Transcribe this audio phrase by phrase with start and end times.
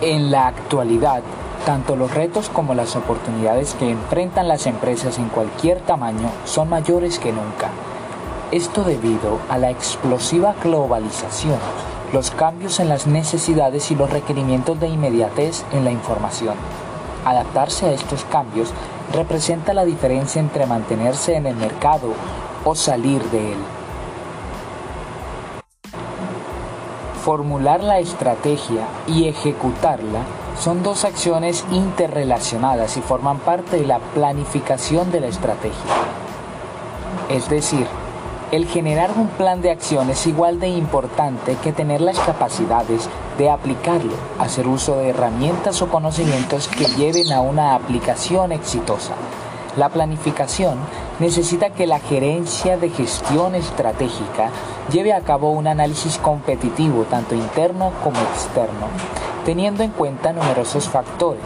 [0.00, 1.22] En la actualidad,
[1.66, 7.18] tanto los retos como las oportunidades que enfrentan las empresas en cualquier tamaño son mayores
[7.18, 7.70] que nunca.
[8.52, 11.58] Esto debido a la explosiva globalización,
[12.12, 16.54] los cambios en las necesidades y los requerimientos de inmediatez en la información.
[17.24, 18.72] Adaptarse a estos cambios
[19.12, 22.12] representa la diferencia entre mantenerse en el mercado
[22.64, 23.58] o salir de él.
[27.28, 30.20] Formular la estrategia y ejecutarla
[30.58, 35.92] son dos acciones interrelacionadas y forman parte de la planificación de la estrategia.
[37.28, 37.86] Es decir,
[38.50, 43.50] el generar un plan de acción es igual de importante que tener las capacidades de
[43.50, 49.12] aplicarlo, hacer uso de herramientas o conocimientos que lleven a una aplicación exitosa.
[49.76, 50.78] La planificación
[51.20, 54.50] necesita que la gerencia de gestión estratégica
[54.92, 58.86] lleve a cabo un análisis competitivo tanto interno como externo,
[59.44, 61.42] teniendo en cuenta numerosos factores.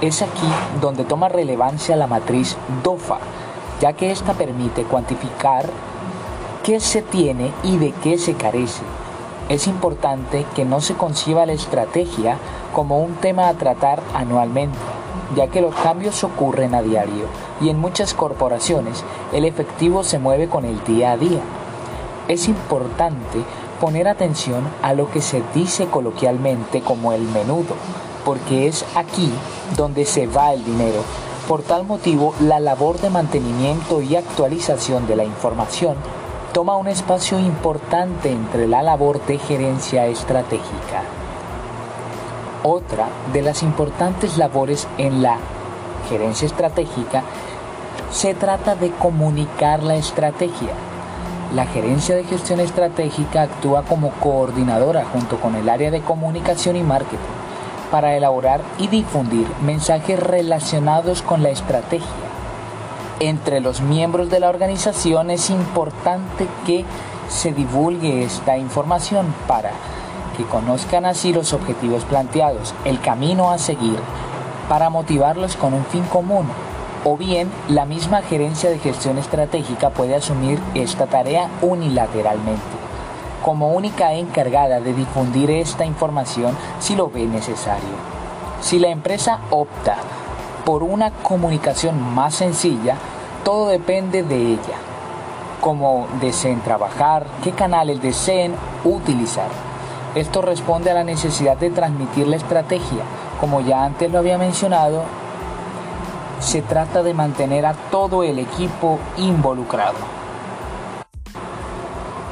[0.00, 0.48] Es aquí
[0.80, 3.18] donde toma relevancia la matriz DOFA,
[3.80, 5.66] ya que esta permite cuantificar
[6.62, 8.82] qué se tiene y de qué se carece.
[9.50, 12.38] Es importante que no se conciba la estrategia
[12.72, 14.78] como un tema a tratar anualmente,
[15.36, 20.48] ya que los cambios ocurren a diario y en muchas corporaciones el efectivo se mueve
[20.48, 21.40] con el día a día.
[22.28, 23.44] Es importante
[23.80, 27.74] poner atención a lo que se dice coloquialmente como el menudo,
[28.24, 29.30] porque es aquí
[29.76, 31.02] donde se va el dinero.
[31.48, 35.96] Por tal motivo, la labor de mantenimiento y actualización de la información
[36.52, 41.02] toma un espacio importante entre la labor de gerencia estratégica.
[42.62, 45.38] Otra de las importantes labores en la
[46.08, 47.22] gerencia estratégica
[48.10, 50.70] se trata de comunicar la estrategia.
[51.54, 56.82] La gerencia de gestión estratégica actúa como coordinadora junto con el área de comunicación y
[56.82, 57.18] marketing
[57.90, 62.06] para elaborar y difundir mensajes relacionados con la estrategia.
[63.18, 66.84] Entre los miembros de la organización es importante que
[67.28, 69.72] se divulgue esta información para
[70.36, 73.98] que conozcan así los objetivos planteados, el camino a seguir,
[74.68, 76.46] para motivarlos con un fin común
[77.04, 82.60] o bien la misma gerencia de gestión estratégica puede asumir esta tarea unilateralmente,
[83.42, 88.10] como única encargada de difundir esta información si lo ve necesario.
[88.60, 89.96] Si la empresa opta
[90.64, 92.96] por una comunicación más sencilla,
[93.44, 94.76] todo depende de ella,
[95.62, 99.48] cómo deseen trabajar, qué canales deseen utilizar.
[100.14, 103.04] Esto responde a la necesidad de transmitir la estrategia,
[103.40, 105.04] como ya antes lo había mencionado,
[106.40, 109.98] se trata de mantener a todo el equipo involucrado.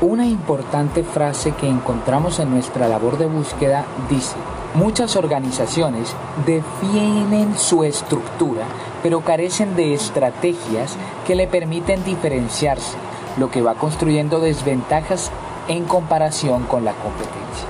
[0.00, 4.36] Una importante frase que encontramos en nuestra labor de búsqueda dice,
[4.74, 8.64] muchas organizaciones definen su estructura,
[9.02, 10.96] pero carecen de estrategias
[11.26, 12.96] que le permiten diferenciarse,
[13.38, 15.30] lo que va construyendo desventajas
[15.66, 17.66] en comparación con la competencia.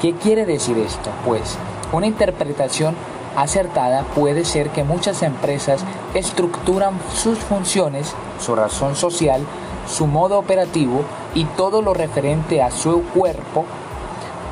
[0.00, 1.10] ¿Qué quiere decir esto?
[1.26, 1.58] Pues
[1.92, 2.94] una interpretación
[3.40, 5.84] acertada puede ser que muchas empresas
[6.14, 9.42] estructuran sus funciones, su razón social,
[9.86, 11.02] su modo operativo
[11.34, 13.64] y todo lo referente a su cuerpo,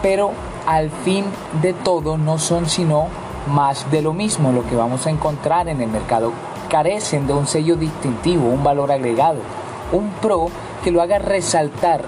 [0.03, 0.31] pero
[0.67, 1.25] al fin
[1.63, 3.09] de todo no son sino
[3.47, 6.33] más de lo mismo lo que vamos a encontrar en el mercado.
[6.69, 9.39] Carecen de un sello distintivo, un valor agregado,
[9.93, 10.49] un pro
[10.83, 12.03] que lo haga resaltar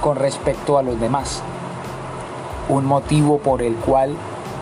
[0.00, 1.42] con respecto a los demás.
[2.68, 4.16] Un motivo por el cual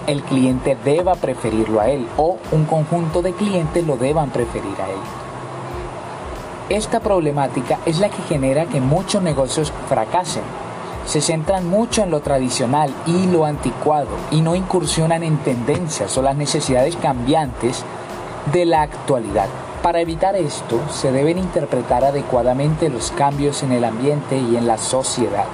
[0.07, 4.89] el cliente deba preferirlo a él o un conjunto de clientes lo deban preferir a
[4.89, 5.01] él.
[6.69, 10.45] Esta problemática es la que genera que muchos negocios fracasen.
[11.05, 16.23] Se centran mucho en lo tradicional y lo anticuado y no incursionan en tendencias o
[16.23, 17.85] las necesidades cambiantes
[18.53, 19.49] de la actualidad.
[19.83, 24.79] Para evitar esto, se deben interpretar adecuadamente los cambios en el ambiente y en la
[24.79, 25.47] sociedad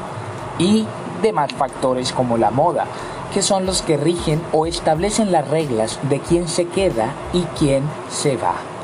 [0.58, 0.86] y
[1.22, 2.86] demás factores como la moda,
[3.32, 7.84] que son los que rigen o establecen las reglas de quién se queda y quién
[8.10, 8.75] se va.